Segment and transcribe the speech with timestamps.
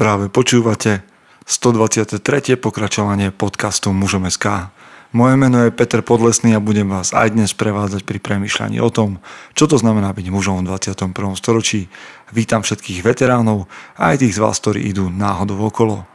[0.00, 1.04] Práve počúvate
[1.44, 2.56] 123.
[2.56, 4.72] pokračovanie podcastu Mužom SK.
[5.12, 9.20] Moje meno je Peter Podlesný a budem vás aj dnes prevádzať pri premyšľaní o tom,
[9.52, 11.36] čo to znamená byť mužom v 21.
[11.36, 11.92] storočí.
[12.32, 13.68] Vítam všetkých veteránov
[14.00, 16.08] a aj tých z vás, ktorí idú náhodou okolo.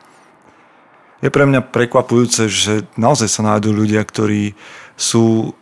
[1.21, 4.57] Je pre mňa prekvapujúce, že naozaj sa nájdú ľudia, ktorí
[4.97, 5.53] sú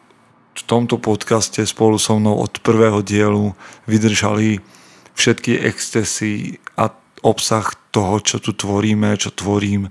[0.55, 3.51] v tomto podcaste spolu so mnou od prvého dielu
[3.83, 4.63] vydržali
[5.11, 6.62] všetky excesy
[7.23, 9.89] obsah toho, čo tu tvoríme, čo tvorím,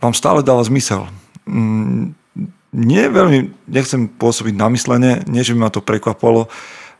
[0.00, 1.06] vám stále dáva zmysel.
[1.44, 2.16] Mm,
[2.70, 6.46] nie veľmi, nechcem pôsobiť namyslene, nie že by ma to prekvapolo,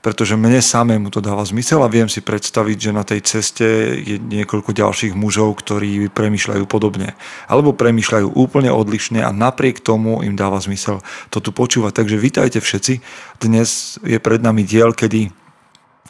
[0.01, 3.69] pretože mne samému to dáva zmysel a viem si predstaviť, že na tej ceste
[4.01, 7.13] je niekoľko ďalších mužov, ktorí premyšľajú podobne.
[7.47, 12.01] Alebo premyšľajú úplne odlišne a napriek tomu im dáva zmysel to tu počúvať.
[12.01, 13.05] Takže vítajte všetci.
[13.45, 15.40] Dnes je pred nami diel, kedy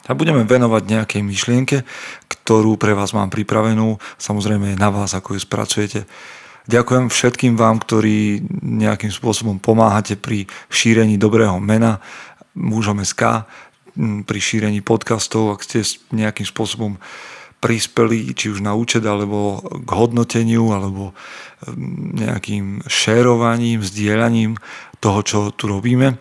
[0.06, 1.76] sa budeme venovať nejakej myšlienke,
[2.26, 4.00] ktorú pre vás mám pripravenú.
[4.16, 6.00] Samozrejme na vás, ako ju spracujete.
[6.70, 11.98] Ďakujem všetkým vám, ktorí nejakým spôsobom pomáhate pri šírení dobrého mena
[12.54, 13.46] mužom SK,
[14.24, 15.82] pri šírení podcastov, ak ste
[16.14, 16.96] nejakým spôsobom
[17.60, 21.12] prispeli či už na účet, alebo k hodnoteniu, alebo
[22.16, 24.56] nejakým šérovaním, zdieľaním
[25.02, 26.16] toho, čo tu robíme.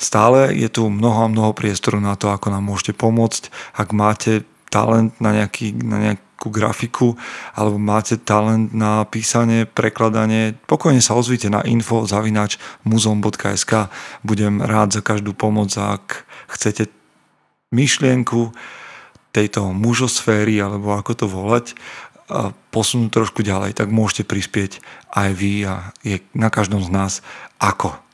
[0.00, 3.52] Stále je tu mnoho a mnoho priestoru na to, ako nám môžete pomôcť.
[3.76, 7.20] Ak máte talent na, nejaký, na nejakú grafiku
[7.52, 12.56] alebo máte talent na písanie, prekladanie, pokojne sa ozvite na info zavinač
[12.88, 13.92] muzom.sk.
[14.24, 16.88] Budem rád za každú pomoc, ak chcete
[17.68, 18.56] myšlienku
[19.36, 21.66] tejto mužosféry, alebo ako to volať,
[22.70, 24.78] posunúť trošku ďalej, tak môžete prispieť
[25.10, 27.12] aj vy a je na každom z nás
[27.58, 28.09] ako.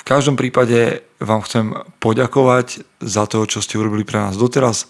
[0.00, 4.88] V každom prípade vám chcem poďakovať za to, čo ste urobili pre nás doteraz.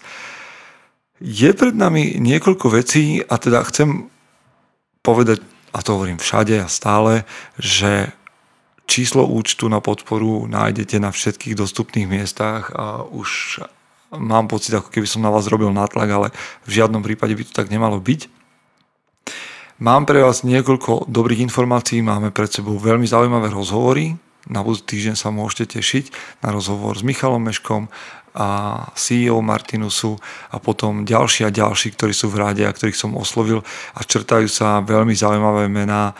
[1.19, 4.07] Je pred nami niekoľko vecí a teda chcem
[5.03, 5.43] povedať,
[5.75, 7.27] a to hovorím všade a stále,
[7.59, 8.15] že
[8.87, 13.61] číslo účtu na podporu nájdete na všetkých dostupných miestach a už
[14.15, 16.27] mám pocit, ako keby som na vás robil nátlak, ale
[16.63, 18.31] v žiadnom prípade by to tak nemalo byť.
[19.83, 24.15] Mám pre vás niekoľko dobrých informácií, máme pred sebou veľmi zaujímavé rozhovory,
[24.49, 26.05] na budúci týždeň sa môžete tešiť
[26.41, 27.91] na rozhovor s Michalom Meškom
[28.31, 28.47] a
[28.95, 30.15] CEO Martinusu
[30.49, 33.59] a potom ďalší a ďalší, ktorí sú v rade a ktorých som oslovil
[33.93, 36.15] a črtajú sa veľmi zaujímavé mená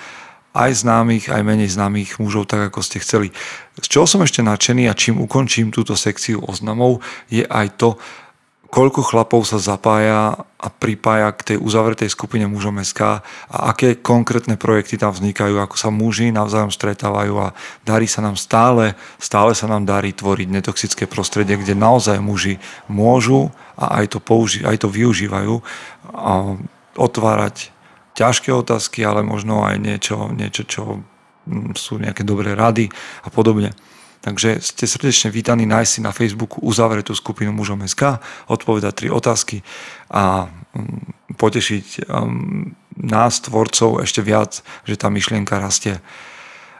[0.51, 3.31] aj známych, aj menej známych mužov, tak ako ste chceli.
[3.79, 6.99] Z čoho som ešte nadšený a čím ukončím túto sekciu oznamov,
[7.31, 7.95] je aj to,
[8.71, 13.19] koľko chlapov sa zapája a pripája k tej uzavretej skupine mužom SK
[13.51, 17.51] a aké konkrétne projekty tam vznikajú, ako sa muži navzájom stretávajú a
[17.83, 23.51] darí sa nám stále, stále sa nám darí tvoriť netoxické prostredie, kde naozaj muži môžu
[23.75, 25.59] a aj to, použi- aj to využívajú
[26.15, 26.55] a
[26.95, 27.75] otvárať
[28.15, 30.83] ťažké otázky, ale možno aj niečo, niečo čo
[31.47, 32.87] mm, sú nejaké dobré rady
[33.23, 33.75] a podobne.
[34.21, 38.21] Takže ste srdečne vítaní nájsť si na Facebooku uzavretú skupinu mužom SK,
[38.53, 39.65] odpovedať tri otázky
[40.13, 45.97] a mm, potešiť um, nás, tvorcov, ešte viac, že tá myšlienka rastie.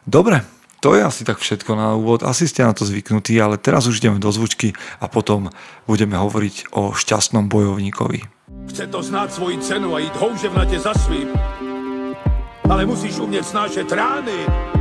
[0.05, 0.45] Dobre,
[0.85, 2.21] to je asi tak všetko na úvod.
[2.21, 5.49] Asi ste na to zvyknutí, ale teraz už ideme do zvučky a potom
[5.89, 8.21] budeme hovoriť o šťastnom bojovníkovi.
[8.69, 11.29] Chce to znáť svoji cenu a ísť houževnate za svým.
[12.69, 14.80] Ale musíš umieť snášať rány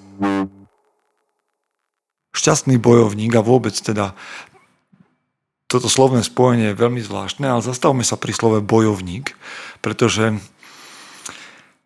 [2.41, 4.17] Šťastný bojovník a vôbec teda
[5.69, 9.37] toto slovné spojenie je veľmi zvláštne, ale zastavme sa pri slove bojovník,
[9.79, 10.35] pretože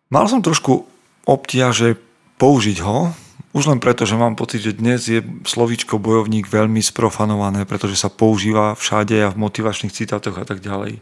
[0.08, 0.88] mal som trošku
[1.28, 2.00] obtiaže
[2.40, 3.12] použiť ho,
[3.56, 8.12] už len preto, že mám pocit, že dnes je slovíčko bojovník veľmi sprofanované, pretože sa
[8.12, 11.00] používa všade a v motivačných citátoch a tak ďalej.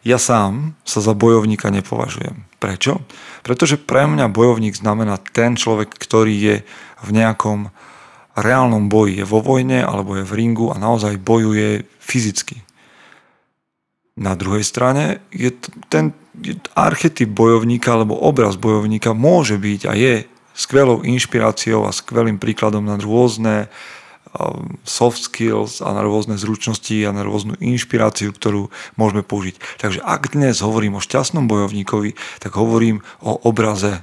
[0.00, 2.48] Ja sám sa za bojovníka nepovažujem.
[2.58, 3.04] Prečo?
[3.44, 6.56] Pretože pre mňa bojovník znamená ten človek, ktorý je
[7.04, 7.68] v nejakom
[8.36, 12.64] reálnom boji, je vo vojne alebo je v ringu a naozaj bojuje fyzicky.
[14.16, 15.52] Na druhej strane je
[15.88, 16.12] ten
[16.76, 20.14] archetyp bojovníka alebo obraz bojovníka môže byť a je
[20.52, 23.72] skvelou inšpiráciou a skvelým príkladom na rôzne
[24.84, 29.60] soft skills a na rôzne zručnosti a na rôznu inšpiráciu, ktorú môžeme použiť.
[29.76, 34.00] Takže ak dnes hovorím o šťastnom bojovníkovi, tak hovorím o obraze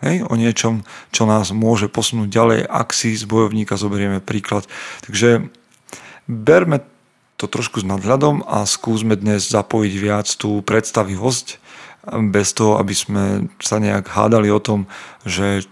[0.00, 0.80] Hej, o niečom,
[1.12, 4.64] čo nás môže posunúť ďalej, ak si z bojovníka zoberieme príklad.
[5.04, 5.52] Takže
[6.24, 6.80] berme
[7.36, 11.60] to trošku s nadhľadom a skúsme dnes zapojiť viac tú predstavivosť
[12.32, 13.24] bez toho, aby sme
[13.60, 14.88] sa nejak hádali o tom,
[15.28, 15.68] že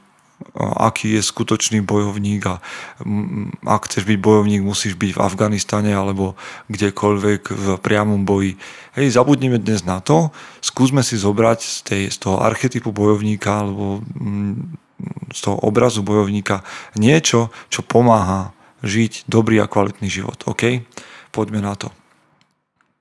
[0.58, 2.62] aký je skutočný bojovník a
[3.66, 6.38] ak chceš byť bojovník, musíš byť v Afganistane alebo
[6.70, 8.54] kdekoľvek v priamom boji.
[8.94, 10.30] Hej, zabudnime dnes na to,
[10.62, 14.02] skúsme si zobrať z, tej, z toho archetypu bojovníka alebo
[15.34, 16.62] z toho obrazu bojovníka
[16.98, 20.38] niečo, čo pomáha žiť dobrý a kvalitný život.
[20.46, 20.86] OK?
[21.34, 21.90] Poďme na to.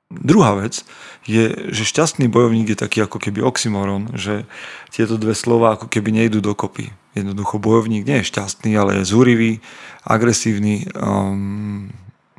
[0.07, 0.87] Druhá vec
[1.27, 4.47] je, že šťastný bojovník je taký ako keby oxymoron, že
[4.87, 6.95] tieto dve slova ako keby nejdu dokopy.
[7.17, 9.51] Jednoducho bojovník nie je šťastný, ale je zúrivý,
[10.05, 11.89] agresívny, um,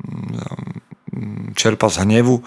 [0.03, 2.39] um, čerpa z hnevu.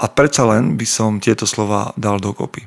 [0.00, 2.66] A predsa len by som tieto slova dal dokopy.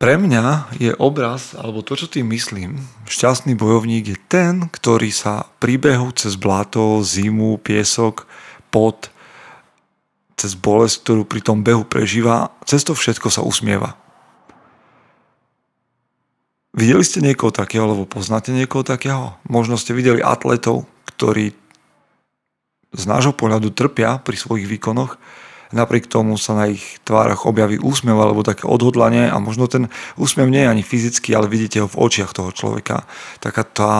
[0.00, 5.44] Pre mňa je obraz, alebo to, čo tým myslím, šťastný bojovník je ten, ktorý sa
[5.60, 8.24] príbehu cez blato, zimu, piesok,
[8.72, 9.12] pot,
[10.40, 13.92] cez bolesť, ktorú pri tom behu prežíva, cez to všetko sa usmieva.
[16.80, 19.36] Videli ste niekoho takého, alebo poznáte niekoho takého?
[19.44, 21.52] Možno ste videli atletov, ktorí
[22.96, 25.20] z nášho pohľadu trpia pri svojich výkonoch,
[25.76, 30.48] napriek tomu sa na ich tvárach objaví úsmev alebo také odhodlanie a možno ten úsmev
[30.48, 33.04] nie je ani fyzický, ale vidíte ho v očiach toho človeka.
[33.44, 33.94] Taká tá,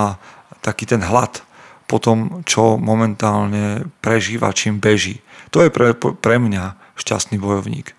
[0.64, 1.44] taký ten hlad
[1.84, 5.20] po tom, čo momentálne prežíva, čím beží.
[5.52, 7.92] To je pre, pre mňa šťastný bojovník.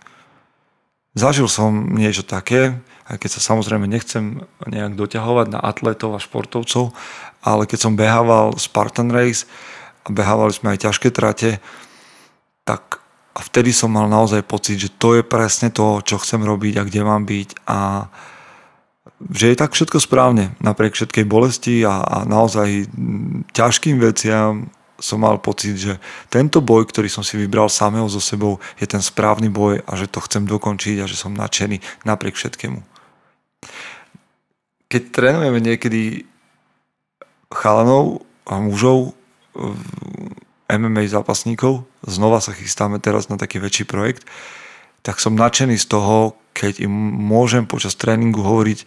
[1.13, 2.81] Zažil som niečo také,
[3.12, 6.96] aj keď sa samozrejme nechcem nejak doťahovať na atletov a športovcov,
[7.44, 9.44] ale keď som behával Spartan Race
[10.08, 11.60] a behávali sme aj ťažké trate,
[12.63, 16.80] tak a vtedy som mal naozaj pocit, že to je presne to, čo chcem robiť
[16.80, 18.12] a kde mám byť a
[19.31, 22.90] že je tak všetko správne, napriek všetkej bolesti a, a naozaj
[23.54, 24.68] ťažkým veciam
[25.02, 25.98] som mal pocit, že
[26.30, 30.06] tento boj, ktorý som si vybral samého so sebou, je ten správny boj a že
[30.06, 32.90] to chcem dokončiť a že som nadšený napriek všetkému.
[34.91, 36.27] Keď trénujeme niekedy
[37.47, 39.15] chalanov a mužov
[40.67, 44.27] MMA zápasníkov, znova sa chystáme teraz na taký väčší projekt,
[44.99, 46.93] tak som nadšený z toho, keď im
[47.23, 48.83] môžem počas tréningu hovoriť,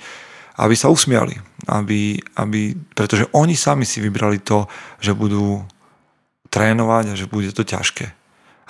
[0.61, 1.35] aby sa usmiali.
[1.67, 4.71] Aby, aby, pretože oni sami si vybrali to,
[5.01, 5.65] že budú
[6.53, 8.07] trénovať a že bude to ťažké.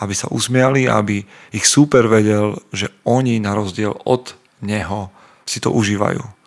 [0.01, 1.23] Aby sa usmiali, aby
[1.53, 4.33] ich súper vedel, že oni na rozdiel od
[4.65, 5.13] neho
[5.45, 6.44] si to užívajú.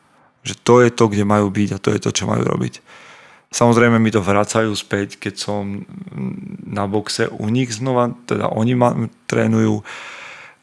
[0.48, 2.80] Že to je to, kde majú byť a to je to, čo majú robiť.
[3.52, 5.88] Samozrejme mi to vracajú späť, keď som
[6.68, 8.92] na boxe u nich znova, teda oni ma
[9.28, 9.84] trénujú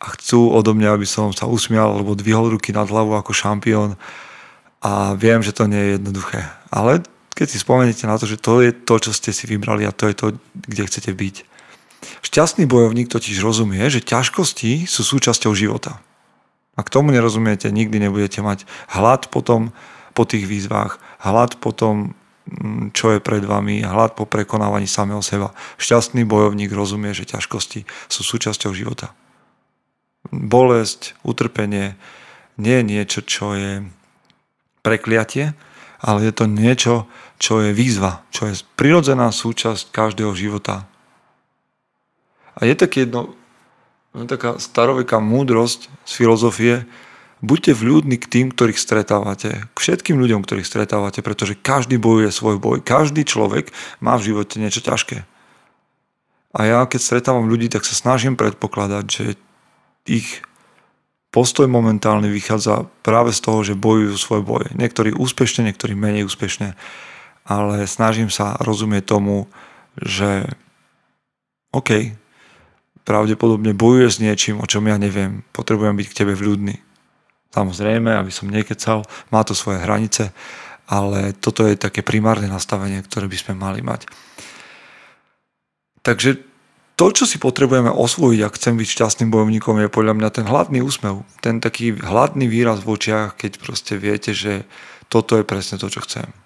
[0.04, 3.96] a chcú odo mňa, aby som sa usmial alebo dvihol ruky nad hlavu ako šampión
[4.84, 6.44] a viem, že to nie je jednoduché.
[6.68, 7.00] Ale
[7.32, 10.12] keď si spomeniete na to, že to je to, čo ste si vybrali a to
[10.12, 11.36] je to, kde chcete byť.
[12.20, 16.04] Šťastný bojovník totiž rozumie, že ťažkosti sú súčasťou života.
[16.74, 19.70] Ak tomu nerozumiete, nikdy nebudete mať hlad potom
[20.14, 25.56] po tých výzvach, hlad potom Mm, čo je pred vami, hlad po prekonávaní samého seba.
[25.80, 29.16] Šťastný bojovník rozumie, že ťažkosti sú súčasťou života.
[30.28, 31.96] Bolesť, utrpenie
[32.60, 33.88] nie je niečo, čo je
[34.84, 35.56] prekliatie,
[36.04, 37.08] ale je to niečo,
[37.40, 40.84] čo je výzva, čo je prirodzená súčasť každého života.
[42.60, 43.32] A je také jedno,
[44.14, 46.74] taká staroveká múdrosť z filozofie,
[47.42, 52.62] buďte vľúdni k tým, ktorých stretávate, k všetkým ľuďom, ktorých stretávate, pretože každý bojuje svoj
[52.62, 52.78] boj.
[52.80, 55.26] Každý človek má v živote niečo ťažké.
[56.54, 59.24] A ja, keď stretávam ľudí, tak sa snažím predpokladať, že
[60.06, 60.46] ich
[61.34, 64.64] postoj momentálne vychádza práve z toho, že bojujú svoj boj.
[64.78, 66.78] Niektorí úspešne, niektorí menej úspešne,
[67.42, 69.50] ale snažím sa rozumieť tomu,
[69.98, 70.46] že
[71.74, 72.14] OK,
[73.04, 75.44] pravdepodobne bojuje s niečím, o čom ja neviem.
[75.52, 76.80] Potrebujem byť k tebe vľúdny.
[77.54, 80.34] Samozrejme, aby som nekecal, má to svoje hranice,
[80.90, 84.10] ale toto je také primárne nastavenie, ktoré by sme mali mať.
[86.04, 86.36] Takže
[86.94, 90.78] to, čo si potrebujeme osvojiť, ak chcem byť šťastným bojovníkom, je podľa mňa ten hladný
[90.84, 91.26] úsmev.
[91.42, 94.62] Ten taký hladný výraz v očiach, keď proste viete, že
[95.10, 96.43] toto je presne to, čo chcem.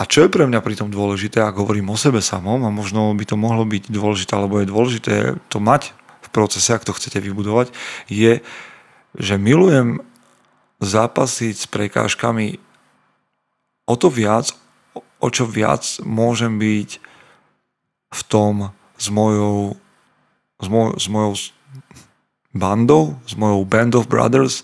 [0.00, 3.12] A čo je pre mňa pri tom dôležité, ak hovorím o sebe samom, a možno
[3.12, 5.14] by to mohlo byť dôležité, alebo je dôležité
[5.52, 5.92] to mať
[6.24, 7.68] v procese, ak to chcete vybudovať,
[8.08, 8.40] je
[9.18, 10.00] že milujem
[10.80, 12.62] zápasiť s prekážkami
[13.84, 14.54] o to viac,
[15.20, 16.90] o čo viac môžem byť
[18.10, 19.76] v tom s mojou,
[20.62, 21.34] s, moj, s mojou
[22.54, 24.62] bandou, s mojou band of brothers,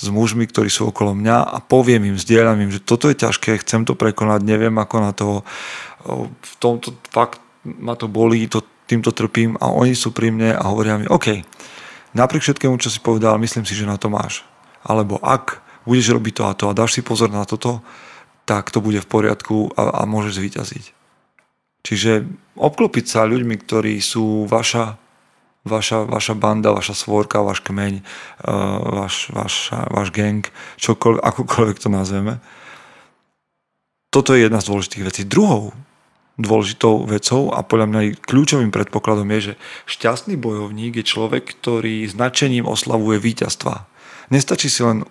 [0.00, 3.60] s mužmi, ktorí sú okolo mňa a poviem im, zdieľam im, že toto je ťažké,
[3.60, 5.44] chcem to prekonať, neviem ako na to,
[6.40, 10.62] v tomto fakt ma to bolí, to, týmto trpím a oni sú pri mne a
[10.72, 11.44] hovoria mi, OK,
[12.16, 14.42] napriek všetkému, čo si povedal, myslím si, že na to máš.
[14.80, 17.84] Alebo ak budeš robiť to a to a dáš si pozor na toto,
[18.48, 20.84] tak to bude v poriadku a, a môžeš zvíťaziť.
[21.84, 22.12] Čiže
[22.56, 24.96] obklopiť sa ľuďmi, ktorí sú vaša
[25.64, 30.44] vaša, vaša banda, vaša svorka, váš kmeň, uh, váš, váš, váš gang,
[30.80, 32.40] čokoľvek, akokoľvek to nazveme.
[34.10, 35.22] Toto je jedna z dôležitých vecí.
[35.22, 35.70] Druhou
[36.40, 39.54] dôležitou vecou a podľa mňa kľúčovým predpokladom je, že
[39.86, 43.84] šťastný bojovník je človek, ktorý značením oslavuje víťazstva.
[44.32, 45.04] Nestačí si len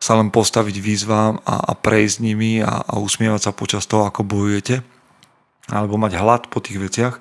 [0.00, 4.24] sa len postaviť výzvám a, a prejsť nimi a, a usmievať sa počas toho, ako
[4.24, 4.80] bojujete,
[5.68, 7.20] alebo mať hlad po tých veciach,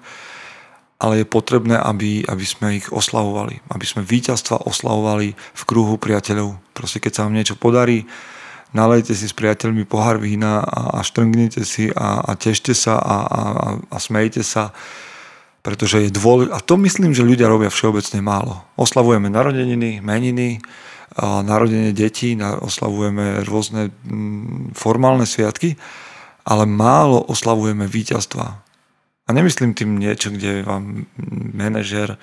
[1.00, 3.64] ale je potrebné, aby, aby sme ich oslavovali.
[3.72, 6.60] Aby sme víťazstva oslavovali v kruhu priateľov.
[6.76, 8.04] Proste keď sa vám niečo podarí,
[8.76, 13.18] nalejte si s priateľmi pohár vína a, a štrngnite si a, a tešte sa a,
[13.24, 13.42] a,
[13.80, 14.76] a smejte sa.
[15.64, 18.68] Pretože je dôležité, a to myslím, že ľudia robia všeobecne málo.
[18.76, 20.60] Oslavujeme narodeniny, meniny,
[21.20, 25.76] narodenie detí, oslavujeme rôzne mm, formálne sviatky,
[26.48, 28.69] ale málo oslavujeme víťazstva
[29.30, 31.06] a nemyslím tým niečo, kde vám
[31.54, 32.18] manažer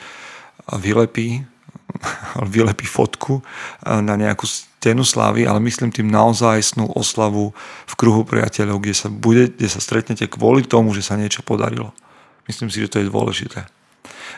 [0.67, 1.47] vylepí,
[2.59, 3.47] vylepí fotku
[3.87, 7.55] na nejakú stenu slávy, ale myslím tým naozaj snú oslavu
[7.87, 11.95] v kruhu priateľov, kde sa, bude, kde sa stretnete kvôli tomu, že sa niečo podarilo.
[12.51, 13.71] Myslím si, že to je dôležité.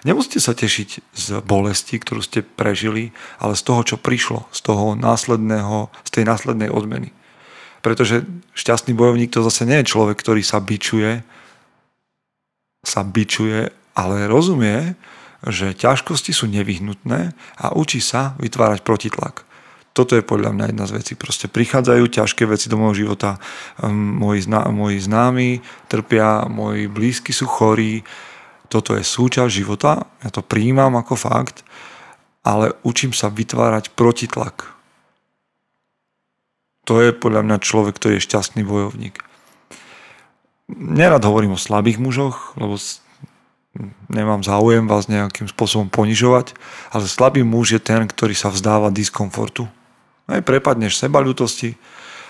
[0.04, 4.92] Nemusíte sa tešiť z bolesti, ktorú ste prežili, ale z toho, čo prišlo, z toho
[4.94, 7.16] následného, z tej následnej odmeny.
[7.80, 11.25] Pretože šťastný bojovník to zase nie je človek, ktorý sa bičuje,
[12.85, 14.94] sa bičuje, ale rozumie,
[15.47, 19.47] že ťažkosti sú nevyhnutné a učí sa vytvárať protitlak.
[19.94, 21.12] Toto je podľa mňa jedna z vecí.
[21.18, 23.42] Proste prichádzajú ťažké veci do môjho života.
[23.82, 25.58] Ehm, moji, zná, moji známi
[25.90, 28.06] trpia, moji blízky sú chorí.
[28.70, 30.06] Toto je súčasť života.
[30.23, 31.66] Ja to príjmam ako fakt,
[32.47, 34.70] ale učím sa vytvárať protitlak.
[36.87, 39.27] To je podľa mňa človek, ktorý je šťastný bojovník
[40.72, 42.76] nerad hovorím o slabých mužoch, lebo
[44.12, 46.52] nemám záujem vás nejakým spôsobom ponižovať,
[46.92, 49.68] ale slabý muž je ten, ktorý sa vzdáva diskomfortu.
[50.28, 51.76] Aj prepadneš seba ľutosti,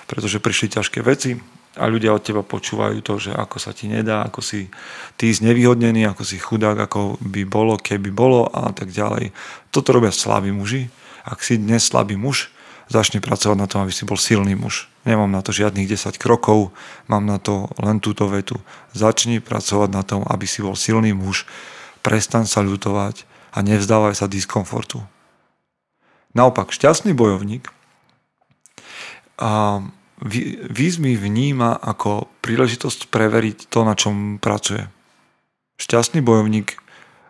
[0.07, 1.37] pretože prišli ťažké veci
[1.79, 4.71] a ľudia od teba počúvajú to, že ako sa ti nedá, ako si
[5.15, 9.31] ty znevýhodnený, ako si chudák, ako by bolo, keby bolo a tak ďalej.
[9.71, 10.91] Toto robia slabí muži.
[11.29, 12.51] Ak si dnes slabý muž,
[12.89, 14.89] začni pracovať na tom, aby si bol silný muž.
[15.05, 16.73] Nemám na to žiadnych 10 krokov,
[17.09, 18.57] mám na to len túto vetu.
[18.97, 21.45] Začni pracovať na tom, aby si bol silný muž.
[22.01, 25.05] Prestan sa ľutovať a nevzdávaj sa diskomfortu.
[26.33, 27.69] Naopak, šťastný bojovník
[29.41, 29.81] a
[30.69, 34.91] výzmy vníma ako príležitosť preveriť to, na čom pracuje.
[35.79, 36.75] Šťastný bojovník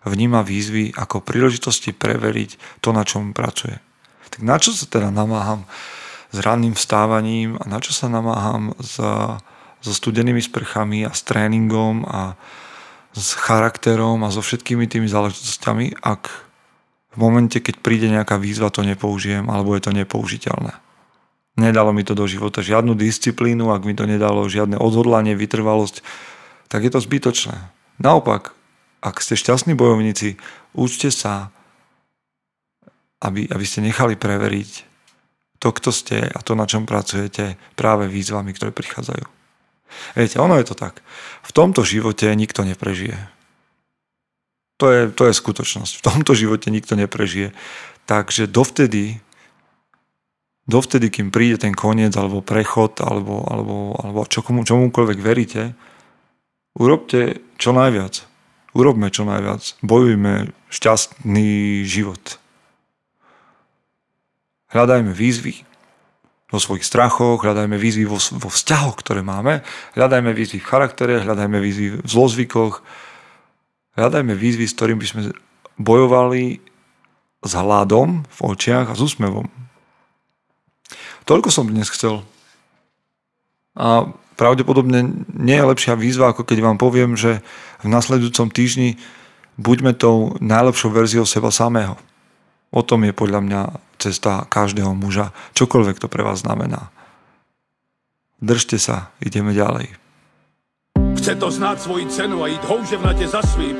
[0.08, 3.78] vníma výzvy ako príležitosti preveriť to, na čom pracuje.
[4.34, 5.64] Tak na čo sa teda namáham
[6.28, 9.00] s ranným vstávaním a na čo sa namáham s,
[9.78, 12.36] so studenými sprchami a s tréningom a
[13.16, 16.28] s charakterom a so všetkými tými záležitostiami, ak
[17.14, 20.76] v momente, keď príde nejaká výzva, to nepoužijem alebo je to nepoužiteľné.
[21.58, 26.06] Nedalo mi to do života žiadnu disciplínu, ak mi to nedalo žiadne odhodlanie, vytrvalosť,
[26.70, 27.58] tak je to zbytočné.
[27.98, 28.54] Naopak,
[29.02, 30.38] ak ste šťastní bojovníci,
[30.78, 31.50] učte sa
[33.22, 34.88] aby, aby ste nechali preveriť
[35.58, 39.26] to, kto ste a to, na čom pracujete práve výzvami, ktoré prichádzajú.
[40.14, 41.02] Viete, ono je to tak.
[41.42, 43.18] V tomto živote nikto neprežije.
[44.78, 45.98] To je, to je skutočnosť.
[45.98, 47.50] V tomto živote nikto neprežije.
[48.06, 49.18] Takže dovtedy,
[50.70, 55.74] dovtedy, kým príde ten koniec, alebo prechod, alebo, alebo, alebo čomu, čomukoľvek veríte,
[56.78, 58.22] urobte čo najviac.
[58.78, 59.82] Urobme čo najviac.
[59.82, 62.38] Bojujme šťastný život.
[64.68, 65.64] Hľadajme výzvy
[66.48, 69.60] vo svojich strachoch, hľadajme výzvy vo, vo vzťahoch, ktoré máme,
[69.96, 72.80] hľadajme výzvy v charaktere, hľadajme výzvy v zlozvykoch,
[74.00, 75.22] hľadajme výzvy, s ktorými by sme
[75.76, 76.60] bojovali
[77.44, 79.46] s hľadom v očiach a s úsmevom.
[81.28, 82.24] Toľko som dnes chcel.
[83.76, 84.08] A
[84.40, 87.44] pravdepodobne nie je lepšia výzva, ako keď vám poviem, že
[87.84, 88.96] v nasledujúcom týždni
[89.60, 92.00] buďme tou najlepšou verziou seba samého.
[92.68, 93.60] O tom je podľa mňa
[93.96, 96.92] cesta každého muža, čokoľvek to pre vás znamená.
[98.38, 99.98] Držte sa, ideme ďalej.
[101.18, 103.76] Chce to znát svoji cenu a jít houževnatě za svým.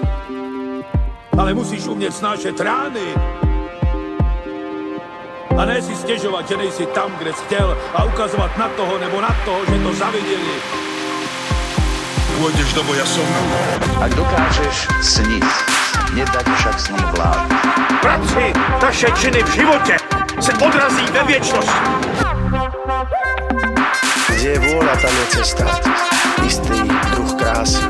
[1.39, 3.15] Ale musíš umět snášet rány.
[5.59, 9.21] A ne si stěžovat, že nejsi tam, kde jsi chtěl a ukazovat na toho nebo
[9.21, 10.55] na toho, že to zaviděli.
[12.39, 13.27] Pôjdeš do boja som.
[13.99, 15.43] Ak dokážeš sniť,
[16.15, 17.41] nedať však snom vlád.
[18.01, 18.45] Práci
[18.81, 19.97] taše činy v živote
[20.41, 21.73] se odrazí ve věčnost,
[24.39, 25.67] Kde je vôľa, tam je cesta.
[26.47, 26.79] Istý
[27.11, 27.83] druh krásy.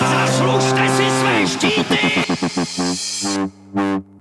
[0.00, 2.00] Zaslužte si své štíty!